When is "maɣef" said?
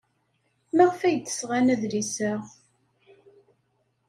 0.75-0.99